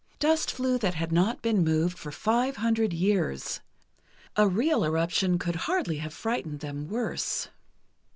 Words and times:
Dust 0.17 0.49
flew 0.51 0.79
that 0.79 0.95
had 0.95 1.11
not 1.11 1.43
been 1.43 1.63
moved 1.63 1.95
for 1.95 2.11
five 2.11 2.55
hundred 2.55 2.91
years. 2.91 3.59
A 4.35 4.47
real 4.47 4.83
eruption 4.83 5.37
could 5.37 5.55
hardly 5.67 5.97
have 5.97 6.11
frightened 6.11 6.61
them 6.61 6.87
worse. 6.89 7.49